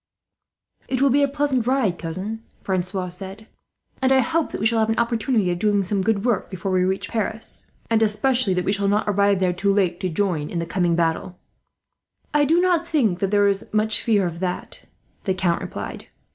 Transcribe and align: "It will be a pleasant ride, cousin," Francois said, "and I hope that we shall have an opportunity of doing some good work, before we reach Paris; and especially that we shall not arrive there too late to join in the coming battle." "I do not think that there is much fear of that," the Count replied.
"It 0.87 0.99
will 0.99 1.11
be 1.11 1.21
a 1.21 1.27
pleasant 1.27 1.67
ride, 1.67 1.99
cousin," 1.99 2.41
Francois 2.63 3.09
said, 3.09 3.45
"and 4.01 4.11
I 4.11 4.17
hope 4.21 4.51
that 4.51 4.59
we 4.59 4.65
shall 4.65 4.79
have 4.79 4.89
an 4.89 4.97
opportunity 4.97 5.51
of 5.51 5.59
doing 5.59 5.83
some 5.83 6.01
good 6.01 6.25
work, 6.25 6.49
before 6.49 6.71
we 6.71 6.81
reach 6.81 7.07
Paris; 7.11 7.69
and 7.87 8.01
especially 8.01 8.55
that 8.55 8.65
we 8.65 8.71
shall 8.71 8.87
not 8.87 9.07
arrive 9.07 9.39
there 9.39 9.53
too 9.53 9.71
late 9.71 9.99
to 9.99 10.09
join 10.09 10.49
in 10.49 10.57
the 10.57 10.65
coming 10.65 10.95
battle." 10.95 11.37
"I 12.33 12.45
do 12.45 12.59
not 12.59 12.83
think 12.87 13.19
that 13.19 13.29
there 13.29 13.45
is 13.47 13.71
much 13.75 14.01
fear 14.01 14.25
of 14.25 14.39
that," 14.39 14.85
the 15.25 15.35
Count 15.35 15.61
replied. 15.61 16.07